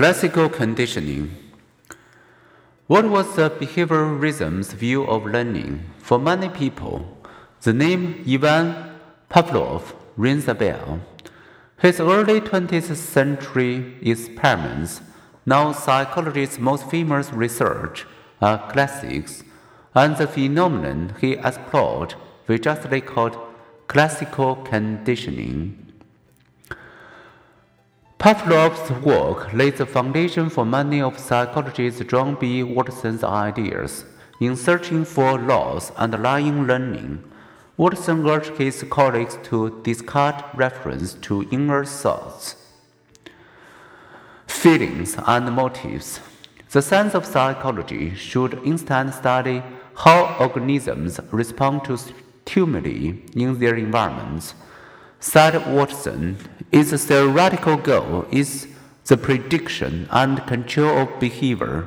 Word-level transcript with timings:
Classical 0.00 0.48
conditioning. 0.48 1.30
What 2.86 3.10
was 3.10 3.36
the 3.36 3.50
behaviorism's 3.50 4.72
view 4.72 5.04
of 5.04 5.26
learning? 5.26 5.84
For 5.98 6.18
many 6.18 6.48
people, 6.48 7.18
the 7.60 7.74
name 7.74 8.24
Ivan 8.26 8.96
Pavlov 9.28 9.94
rings 10.16 10.48
a 10.48 10.54
bell. 10.54 11.00
His 11.80 12.00
early 12.00 12.40
20th 12.40 12.96
century 12.96 13.98
experiments, 14.00 15.02
now 15.44 15.72
psychology's 15.72 16.58
most 16.58 16.88
famous 16.88 17.30
research, 17.34 18.06
are 18.40 18.72
classics, 18.72 19.44
and 19.94 20.16
the 20.16 20.26
phenomenon 20.26 21.14
he 21.20 21.32
explored 21.32 22.14
we 22.46 22.58
justly 22.58 23.02
called 23.02 23.36
classical 23.86 24.56
conditioning. 24.56 25.89
Pavlov's 28.20 28.90
work 29.02 29.50
laid 29.54 29.78
the 29.78 29.86
foundation 29.86 30.50
for 30.50 30.66
many 30.66 31.00
of 31.00 31.18
psychologist 31.18 32.06
John 32.06 32.34
B. 32.34 32.62
Watson's 32.62 33.24
ideas. 33.24 34.04
In 34.42 34.56
searching 34.56 35.06
for 35.06 35.38
laws 35.38 35.90
underlying 35.96 36.66
learning, 36.66 37.24
Watson 37.78 38.28
urged 38.28 38.58
his 38.58 38.84
colleagues 38.90 39.38
to 39.44 39.80
discard 39.84 40.44
reference 40.54 41.14
to 41.14 41.48
inner 41.50 41.82
thoughts, 41.86 42.56
feelings, 44.46 45.16
and 45.26 45.50
motives. 45.50 46.20
The 46.72 46.82
science 46.82 47.14
of 47.14 47.24
psychology 47.24 48.14
should 48.14 48.52
instead 48.64 49.14
study 49.14 49.62
how 49.94 50.36
organisms 50.38 51.18
respond 51.32 51.84
to 51.84 51.96
stimuli 51.96 53.14
in 53.34 53.58
their 53.58 53.76
environments 53.76 54.52
said 55.20 55.54
Watson, 55.72 56.38
its 56.72 57.04
theoretical 57.04 57.76
goal 57.76 58.26
is 58.32 58.66
the 59.04 59.16
prediction 59.16 60.08
and 60.10 60.46
control 60.46 60.98
of 60.98 61.20
behavior. 61.20 61.86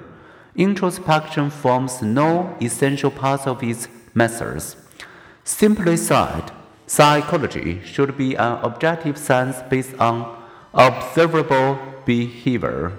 Introspection 0.55 1.49
forms 1.49 2.01
no 2.01 2.55
essential 2.61 3.09
part 3.09 3.47
of 3.47 3.63
its 3.63 3.87
methods. 4.13 4.75
Simply 5.43 5.97
said, 5.97 6.51
psychology 6.85 7.81
should 7.83 8.15
be 8.17 8.35
an 8.35 8.59
objective 8.61 9.17
science 9.17 9.57
based 9.67 9.95
on 9.99 10.37
observable 10.73 11.79
behavior. 12.05 12.91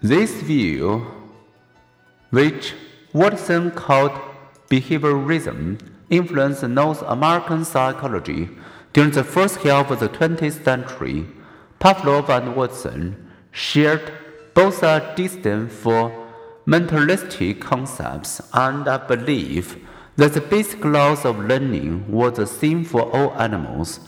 This 0.00 0.30
view, 0.42 1.04
which 2.30 2.74
Watson 3.14 3.70
called 3.70 4.12
behaviorism 4.68 5.80
influenced 6.10 6.62
North 6.64 7.00
American 7.02 7.64
psychology 7.64 8.50
during 8.92 9.12
the 9.12 9.24
first 9.24 9.56
half 9.60 9.90
of 9.90 10.00
the 10.00 10.10
20th 10.10 10.62
century. 10.62 11.26
Pavlov 11.80 12.28
and 12.28 12.54
Watson 12.54 13.30
shared 13.50 14.12
both 14.52 14.82
a 14.82 15.14
disdain 15.16 15.68
for 15.68 16.12
mentalistic 16.66 17.62
concepts 17.62 18.42
and 18.52 18.86
a 18.86 18.98
belief 18.98 19.78
that 20.16 20.34
the 20.34 20.42
basic 20.42 20.84
laws 20.84 21.24
of 21.24 21.38
learning 21.38 22.12
were 22.12 22.30
the 22.30 22.46
same 22.46 22.84
for 22.84 23.10
all 23.16 23.32
animals, 23.40 24.00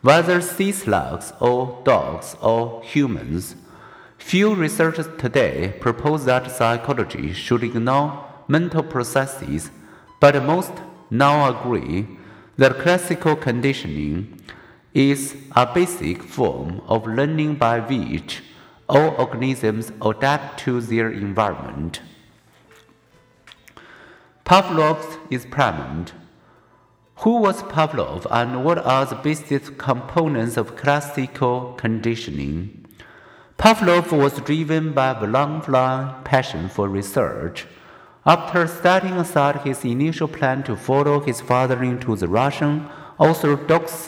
whether 0.00 0.40
sea 0.40 0.72
slugs 0.72 1.32
or 1.38 1.80
dogs 1.84 2.34
or 2.42 2.82
humans. 2.82 3.54
Few 4.16 4.52
researchers 4.52 5.06
today 5.16 5.76
propose 5.78 6.24
that 6.24 6.50
psychology 6.50 7.32
should 7.32 7.62
ignore 7.62 8.24
mental 8.48 8.82
processes, 8.82 9.70
but 10.20 10.42
most 10.42 10.72
now 11.10 11.48
agree 11.48 12.06
that 12.56 12.80
classical 12.80 13.36
conditioning 13.36 14.40
is 14.92 15.36
a 15.54 15.64
basic 15.72 16.22
form 16.22 16.80
of 16.86 17.06
learning 17.06 17.54
by 17.54 17.78
which 17.78 18.42
all 18.88 19.14
organisms 19.16 19.92
adapt 20.02 20.58
to 20.60 20.80
their 20.80 21.10
environment. 21.10 22.00
Pavlov's 24.44 25.18
experiment. 25.30 26.14
Who 27.16 27.36
was 27.38 27.62
Pavlov 27.64 28.26
and 28.30 28.64
what 28.64 28.78
are 28.78 29.04
the 29.04 29.16
basic 29.16 29.76
components 29.76 30.56
of 30.56 30.76
classical 30.76 31.74
conditioning? 31.76 32.86
Pavlov 33.58 34.10
was 34.10 34.40
driven 34.40 34.92
by 34.92 35.10
a 35.10 35.26
lifelong 35.26 36.22
passion 36.24 36.68
for 36.68 36.88
research. 36.88 37.66
After 38.28 38.66
setting 38.66 39.14
aside 39.14 39.62
his 39.62 39.86
initial 39.86 40.28
plan 40.28 40.62
to 40.64 40.76
follow 40.76 41.18
his 41.20 41.40
father 41.40 41.82
into 41.82 42.14
the 42.14 42.28
Russian 42.28 42.86
Orthodox 43.18 44.06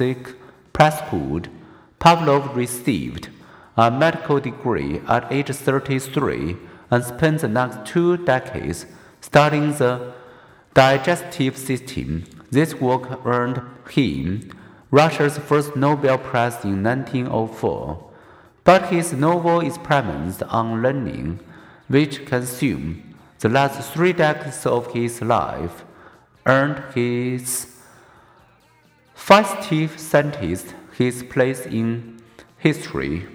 priesthood, 0.74 1.48
Pavlov 1.98 2.54
received 2.54 3.30
a 3.78 3.90
medical 3.90 4.38
degree 4.38 5.00
at 5.08 5.32
age 5.32 5.48
33 5.48 6.54
and 6.90 7.02
spent 7.02 7.40
the 7.40 7.48
next 7.48 7.90
two 7.90 8.18
decades 8.18 8.84
studying 9.22 9.72
the 9.78 10.12
digestive 10.74 11.56
system. 11.56 12.24
This 12.50 12.74
work 12.74 13.24
earned 13.24 13.62
him 13.88 14.52
Russia's 14.90 15.38
first 15.38 15.76
Nobel 15.76 16.18
Prize 16.18 16.62
in 16.62 16.82
1904. 16.82 18.10
But 18.64 18.90
his 18.90 19.14
novel 19.14 19.60
experiments 19.60 20.42
on 20.42 20.82
learning, 20.82 21.40
which 21.88 22.26
consume 22.26 23.09
the 23.40 23.48
last 23.48 23.92
three 23.92 24.12
decades 24.12 24.66
of 24.66 24.92
his 24.92 25.22
life 25.22 25.84
earned 26.46 26.82
his 26.94 27.66
festive 29.14 29.98
scientist 29.98 30.74
his 30.96 31.22
place 31.22 31.64
in 31.64 32.20
history. 32.58 33.26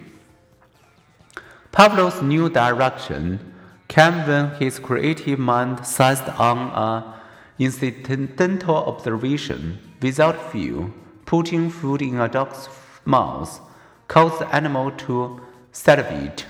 Pavlov's 1.72 2.22
new 2.22 2.48
direction 2.48 3.52
came 3.88 4.26
when 4.26 4.50
his 4.60 4.78
creative 4.78 5.38
mind 5.38 5.84
seized 5.84 6.28
on 6.38 6.58
an 6.74 7.12
incidental 7.58 8.76
observation 8.76 9.78
without 10.00 10.52
fear, 10.52 10.90
putting 11.24 11.68
food 11.68 12.00
in 12.02 12.20
a 12.20 12.28
dog's 12.28 12.68
mouth 13.04 13.60
caused 14.06 14.38
the 14.40 14.54
animal 14.54 14.92
to 14.92 15.40
salivate. 15.72 16.46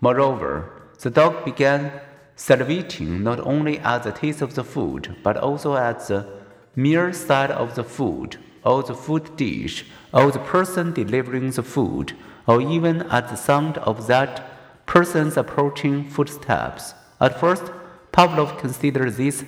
Moreover, 0.00 0.70
the 1.00 1.10
dog 1.10 1.44
began 1.44 1.92
salivating 2.36 3.20
not 3.20 3.40
only 3.40 3.78
at 3.78 4.02
the 4.02 4.12
taste 4.12 4.42
of 4.42 4.54
the 4.54 4.64
food, 4.64 5.16
but 5.22 5.36
also 5.36 5.76
at 5.76 6.06
the 6.08 6.26
mere 6.74 7.12
sight 7.12 7.50
of 7.50 7.74
the 7.74 7.84
food, 7.84 8.36
or 8.64 8.82
the 8.82 8.94
food 8.94 9.36
dish, 9.36 9.84
or 10.12 10.30
the 10.30 10.38
person 10.38 10.92
delivering 10.92 11.50
the 11.50 11.62
food, 11.62 12.12
or 12.46 12.60
even 12.60 13.02
at 13.02 13.28
the 13.28 13.36
sound 13.36 13.78
of 13.78 14.06
that 14.06 14.86
person's 14.86 15.36
approaching 15.36 16.08
footsteps. 16.08 16.94
At 17.20 17.38
first, 17.38 17.64
Pavlov 18.12 18.58
considered 18.58 19.16
these 19.16 19.44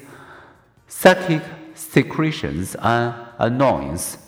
psychic 0.88 1.42
secretions 1.74 2.74
an 2.76 3.14
annoyance 3.38 4.18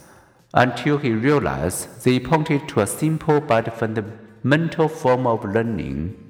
until 0.54 0.98
he 0.98 1.12
realized 1.12 2.04
they 2.04 2.18
pointed 2.18 2.68
to 2.68 2.80
a 2.80 2.86
simple 2.86 3.40
but 3.40 3.76
fundamental 3.78 4.88
form 4.88 5.26
of 5.26 5.44
learning. 5.44 6.27